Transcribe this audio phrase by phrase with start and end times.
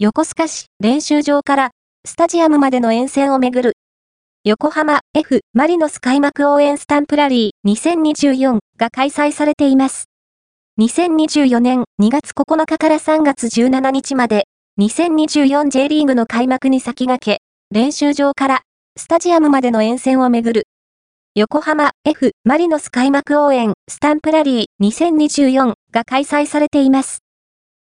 [0.00, 1.70] 横須賀市練習場から
[2.06, 3.72] スタジアムまでの沿線をめぐる
[4.44, 10.04] 横浜 F マリノス開幕応援スタンプラリー2024が開催されています。
[10.78, 14.44] 2024年2月9日から3月17日まで
[14.78, 17.42] 2024J リーグの開幕に先駆け
[17.72, 18.60] 練習場から
[18.96, 20.68] スタジアムまでの沿線をめぐる
[21.34, 27.18] 横浜 F マリノス開幕応援スタンプラリー2024が開催されています。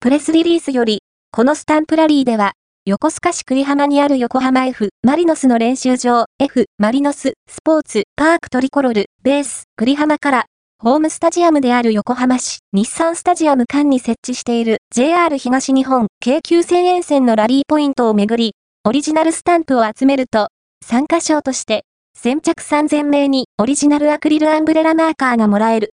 [0.00, 1.00] プレスリリースより、
[1.30, 2.52] このスタンプラリーでは、
[2.86, 10.46] 横須賀市栗浜にある横浜 F マリノスの練習場 F マリノススポーツパークトリコロルベース栗浜から
[10.78, 18.54] ホームスタジアムである横浜市日産スタジアム間に設置している JR 東日本京急線沿線のラリーポイントをめぐり、
[18.86, 20.48] オリジナルスタンプを集めると、
[20.82, 21.84] 参加賞として
[22.14, 25.90] 先着3000名にオリジナルアクリルアンブレラマーカーがもらえる。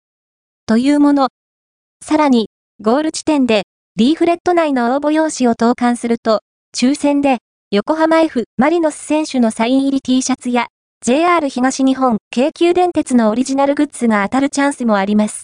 [0.68, 1.30] というもの。
[2.06, 3.64] さらに、ゴール地点で、
[3.96, 6.42] リーフレット内の応募用紙を投函すると、
[6.76, 7.38] 抽選で、
[7.70, 10.66] 横浜 F マリノス選手のサイン入り T シャツや、
[11.06, 15.44] JR 東日本京急電鉄のオリジナルグッズが当たるチャンスもあります。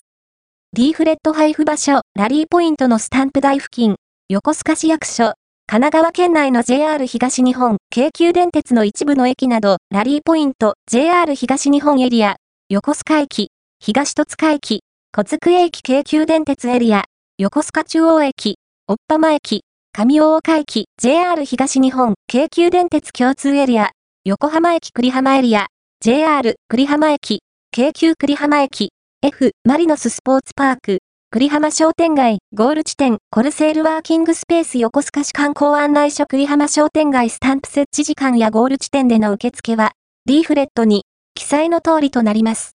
[0.75, 3.97] リーフレット配布場所、ラリーポイントのスタンプ台付近、
[4.29, 5.33] 横須賀市役所、
[5.67, 14.79] 神奈川県内の JR 東日本、京急電鉄の一部の駅など、ラリーポイント、JR 東日本エリア、横須賀駅、東戸塚駅、
[15.15, 17.03] 小津駅京急電鉄エリア、
[17.41, 18.57] 横須賀中央駅、
[18.89, 19.61] おっぱま駅、
[19.97, 23.91] 上大岡駅、JR 東日本、京急電鉄共通エリア、
[24.25, 25.67] 横浜駅栗浜エリア、
[26.01, 27.39] JR 栗浜駅、
[27.71, 28.89] 京急栗浜駅、
[29.23, 30.97] F マリノススポーツパーク、
[31.31, 39.93] 栗浜商店街、ゴール地点、コルセールワーキングスペース横須賀市観光案内所栗浜商店街スタンプ設置時間やゴール地点での受付は、
[40.25, 42.71] リーフレットに記載の通りとなります。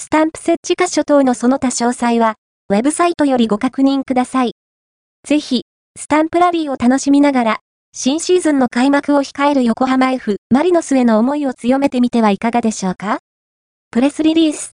[0.00, 2.36] スタンプ設置箇所等のその他詳細は、
[2.72, 4.54] ウェブサイトよりご確認ください。
[5.28, 7.58] ぜひ、スタンプラリーを楽しみながら、
[7.92, 13.18] 新シーズンの開幕を控える横浜 F、マリノスへの思いを強めてみてはいかがでしょうか？
[13.90, 14.70] プレスリリース